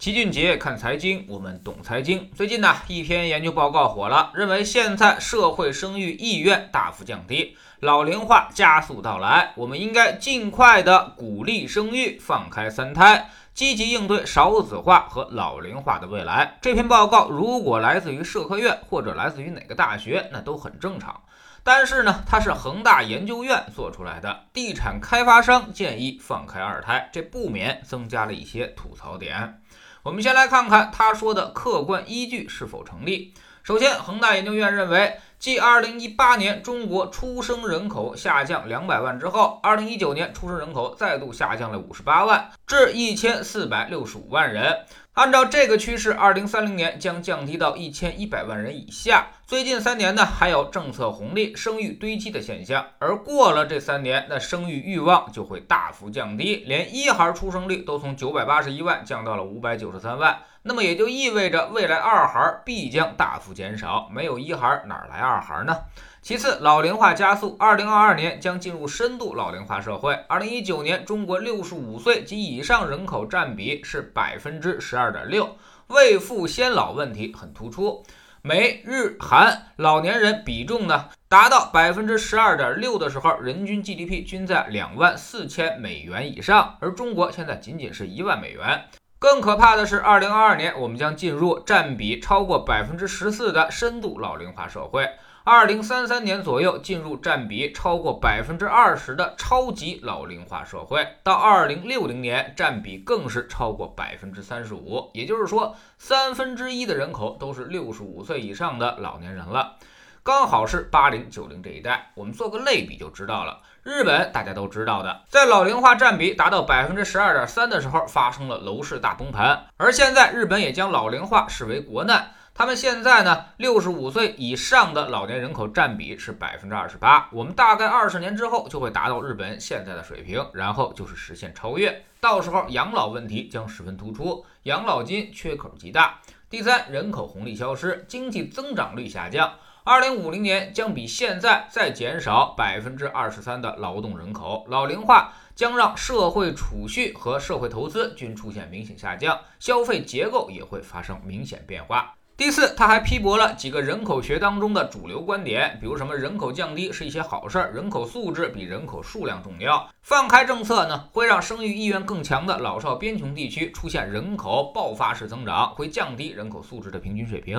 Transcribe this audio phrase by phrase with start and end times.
[0.00, 2.30] 齐俊杰看财经，我们懂财经。
[2.34, 16.56] 最近呢，一篇研究报告火了，认为现在社会生育意愿大幅降低，老龄化加速到来，我们应该尽快的鼓励生育，放开三胎，积极应对少子化和老龄化的未来。
[16.62, 21.20] 这篇报告如果来自于社科院或者来自于哪个大学，那都很正常。
[21.62, 29.60] 但是呢，它是恒大研究院做出来的，地产开发商建议放开二胎，这不免增加了一些吐槽点。
[30.02, 33.34] 我们先来看看他说的客观依据是否成立。
[33.62, 44.80] 首先，恒大研究院认为，继2018年中国出生人口下降200万之后，2019年出生人口再度下降了58万，至1465万人。
[45.14, 49.28] 按照这个趋势，2030年将降低到1100万人以下。
[49.46, 60.38] 最近三年呢，还有政策红利、生育堆积的现象，而过了这三年，那生育欲望就会大幅降低，连一孩出生率都从981万降到了593万。
[60.62, 65.84] 那么也就意味着未来二孩必将大幅减少，没有一孩哪来二二孩呢？
[66.20, 70.12] 其次，老龄化加速，2022年将进入深度老龄化社会。
[70.28, 78.04] 2019年，中国65岁及以上人口占比是百分之十二点六，未富先老问题很突出。
[78.42, 88.84] 美日韩老年人比重呢达到百分之十二点六的时候，人均 GDP 均在两万四千美元以上，而中国现在仅仅是一万美元。
[89.20, 95.06] 更可怕的是，二零二二年我们将进入占比超过百分之十四的深度老龄化社会。
[95.44, 109.76] 二零三三年左右进入占比超过百分之二十的超级老龄化社会，到二零六零年占比更是超过百分之三十五，也就是说三分之一的人口都是六十五岁以上的老年人了，
[110.22, 112.12] 刚好是八零九零这一代。
[112.14, 122.32] 我们做个类比就知道了，日本大家都知道的，在老龄化占比达到百分之十二点三的时候发生了楼市大崩盘，而现在日本也将老龄化视为国难。
[122.52, 127.26] 他们现在呢，六十五岁以上的老年人口占比是百分之二十八。
[127.32, 132.04] 我们大概二十年之后就会达到日本现在的水平，然后就是实现超越。
[132.20, 136.18] 到时候养老问题将十分突出，养老金缺口极大。
[136.50, 139.54] 第三，人口红利消失，经济增长率下降。
[139.82, 152.14] 二零五零年将比现在再减少百分之二十三的劳动人口，老龄化将让社会储蓄和社会投资均出现明显下降，消费结构也会发生明显变化。
[152.36, 159.88] 第四，他还批驳了几个人口学当中的主流观点，比如什么人口降低是一些好事儿，人口素质比人口数量重要。
[160.02, 167.58] 放开政策呢，会让生育意愿更强的老少边穷地区出现人口爆发式增长，会降低人口素质的平均水平。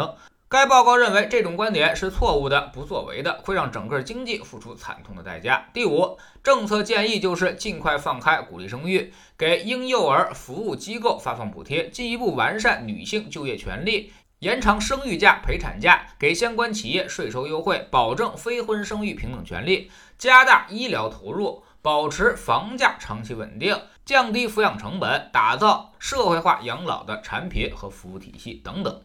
[0.52, 5.70] 该报告认为这种观点是错误的、不作为的，会让整个经济付出惨痛的代价。
[5.74, 14.12] 第五，政策建议就是尽快放开鼓励生育，给婴幼儿服务机构发放补贴，进一步完善女性就业权利。
[14.40, 29.02] 延长生育假、陪产假，给相关企业税收优惠，保证非婚生育平等权利，加大医疗投入，保持房价长期稳定，降低抚养成本，打造社会化养老的产品和服务体系等等。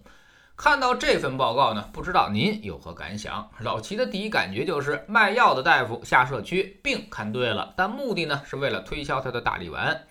[0.56, 3.46] 看到这份报告呢，不知道您有何感想？
[3.58, 10.04] 老齐的第一感觉就是卖药的大夫下社区，病看对了，但目的呢是为了推销他的大力丸。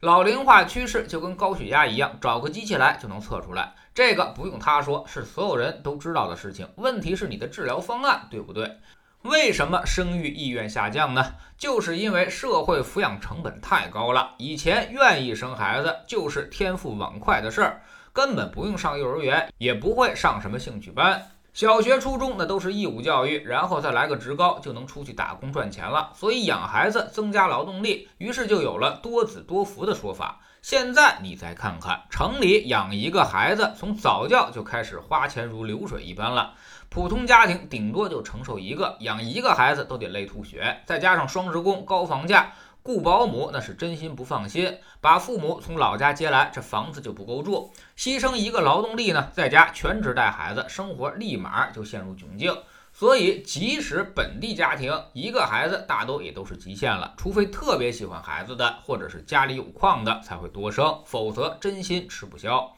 [0.00, 3.74] 老龄化趋势就跟高血压一样，找个机器来就能测出来。
[3.94, 6.68] 这个不用他说，是所有人都知道的事情。
[6.74, 8.78] 问题是你的治疗方案对不对？
[9.26, 11.34] 为什么生育意愿下降呢？
[11.58, 14.34] 就是因为社会抚养成本太高了。
[14.38, 17.82] 以前愿意生孩子就是天赋网快的事儿，
[18.12, 21.30] 根本不用上幼儿园，也不会上什么兴趣班。
[21.52, 26.12] 小学、初中那都是义务教育，然后再来个职高就能出去打工赚钱了。
[26.14, 30.40] 所以养孩子增加劳动力，于是就有了多子多福的说法。
[30.68, 36.54] 现在你再看看城里养一个孩子，从早教就开始花钱如流水一般了。
[36.88, 42.52] 普通家庭顶多就承受一个，养一个孩子都得累吐血，再加上双职工、高房价。
[42.82, 47.72] 雇保姆那是真心不放心，把父母从老家接来，这房子就不够住。
[47.96, 52.52] 牺牲一个劳动力呢，在家全职带孩子，生活立马就陷入窘境。
[52.98, 57.12] 所以，即使本地家庭一个孩子，大多也都是极限了。
[57.18, 62.74] 除非特别喜欢孩子的，或者是家里有矿的，才会多生，否则真心吃不消。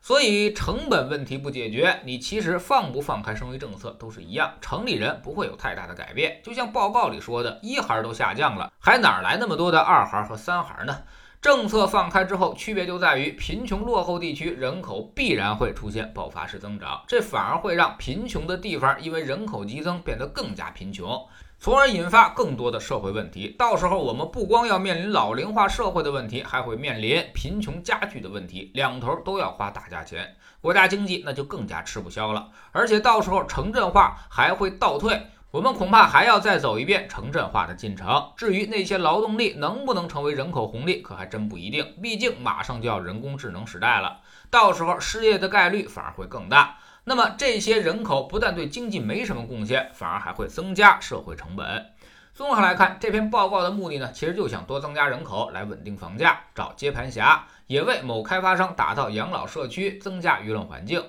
[0.00, 6.40] 所以成本问题不解决，你其实放不放开生育政策都是一样，城里人不会有太大的改变。
[6.44, 11.02] 就像报告里说的，一孩都下降了，还哪来那么多的二孩和三孩呢？
[11.40, 21.24] 政策放开之后，区别就在于贫穷落后地区人口必然会出现爆发式增长，这反而会让贫穷的地方因为人口激增变得更加贫穷。
[21.58, 23.54] 从而引发更多的社会问题。
[23.58, 32.50] 到时候我们不光要面临老龄化社会的问题，还会面临贫穷加剧的问题，两头都要花大价钱，国家经济那就更加吃不消了。
[32.72, 38.30] 而且到时候城镇化还会倒退，我们恐怕还要再走一遍城镇化的进程。
[38.36, 41.94] 至于那些劳动力能不能成为人口红利，可还真不一定。
[42.02, 44.20] 毕竟马上就要人工智能时代了，
[44.50, 46.76] 到时候失业的概率反而会更大。
[47.04, 51.86] 那么这些人口不但对经济没什么贡献，反而还会增加社会成本。
[52.34, 61.02] 综合来看，这篇报告的目的呢，其实就想多增加人口来稳定房价，找接盘侠，也为某开发商打造养老社区，增加舆论环境。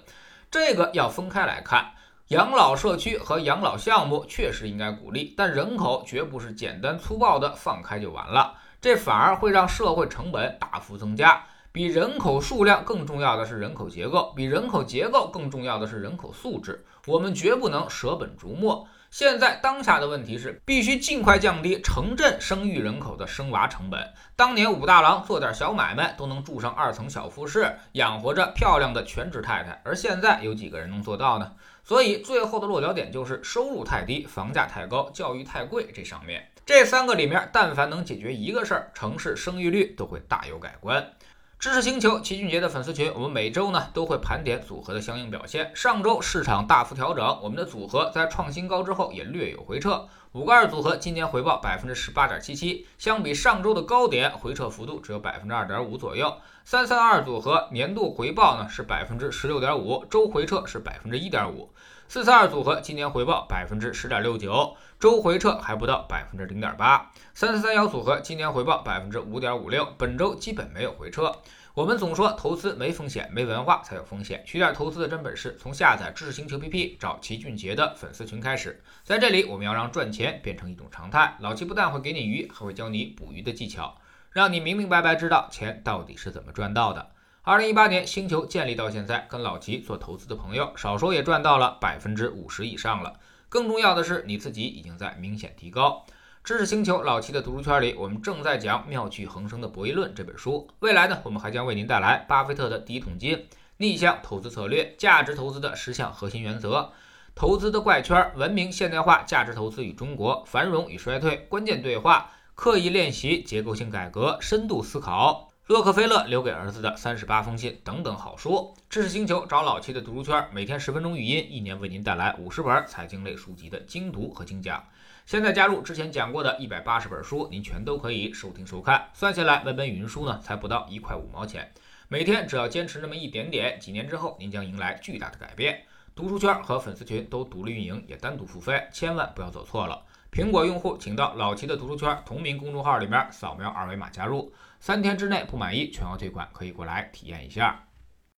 [0.49, 1.91] 这个要分开来看，
[2.29, 11.41] 养老社区和养老项目确实应该鼓励，但人口绝不是简单粗暴的放开就完了，这反而会让社会成本大幅增加。
[11.71, 16.85] 比人口数量更重要的是人口结构，比人口结构更重要的是人口素质。
[17.05, 18.87] 我们绝不能舍本逐末。
[19.09, 24.13] 现在当下的问题是，必须尽快降低城镇生育人口的生娃成本。
[24.35, 31.53] 当年武大郎做点小买卖都能住上二层小复式，养活着漂亮的全职太太，而现在有几个人能做到呢？
[31.83, 35.89] 所以最后的落脚点就是收入太低、房价太高、教育太贵。
[35.93, 41.11] 这上面这三个里面，但凡能解决一个事儿，城市生育率都会大有改观。
[41.59, 45.71] 知识星球齐俊杰的粉丝群，我们每周呢都会盘点组合的相应表现。
[45.73, 50.07] 上周市场大幅调整，我们的组合在创新高之后也略有回撤。
[50.33, 56.31] 五个二组合今年回报百分之十八点七七，相比上周的高点回撤幅度只有百分之二点五左右。
[56.63, 61.71] 三三二组合年度回报呢是百分之十六点五，周回撤是百分之一点五。
[62.09, 67.11] 四四二组合今年回报百分之十点六九，周回撤还不到百分之零点八。
[67.33, 71.29] 三四三幺组合今年回报百分之五点五六，本周基本没有回撤。
[71.73, 74.41] 我们总说投资没风险，没文化才有风险。
[74.47, 78.81] 学点投资的真本事，从下载知识星球 P P 找齐俊杰的粉丝群开始。
[79.03, 81.35] 在这里，我们要让赚钱变成一种常态。
[81.41, 83.99] 老齐不但会给你鱼，还会教你捕鱼的技巧，
[84.31, 87.11] 让你明明白白知道钱到底是怎么赚到的。
[87.47, 93.13] 二零一八年星球建立到现在，跟老齐做投资的朋友，少说也赚到了百分之五十以上了。
[93.47, 96.05] 更重要的是，你自己已经在明显提高。
[96.43, 100.67] 知识星球老齐的读书圈里，我们正在讲《妙趣横生的博弈论》这本书。
[100.79, 103.47] 未来呢，我们还将为您带来巴菲特的第一桶金、
[103.77, 106.91] 逆向投资策略、价值投资的十项核心原则、
[107.33, 115.47] 投资的怪圈、文明现代化、价值投资与中国、繁荣与衰退、关键对话、刻意练习、结构性改革、深度思考。
[115.67, 124.81] 洛克菲勒留给儿子的三十八封信等等好书，知识星球找老七的读书圈，每天十分钟语音，一年为您带来五十本财经类书籍的精读和精讲。
[125.25, 129.09] 现在加入之前讲过的一百八十本书，您全都可以收听收看。
[129.13, 131.69] 算下来，每本语音书呢才不到一块五毛钱。
[132.07, 135.83] 每天只要坚持那么一点点，几年之后您将迎来巨大的改变。
[136.15, 140.01] 读书圈和粉丝群都独立运营，也单独付费，千万不要走错了。
[140.37, 144.53] 苹果用户请到老齐的读书圈同名公众号里面扫描二维码加入。
[144.79, 147.86] 三天之内不满意全额退款，可以过来体验一下。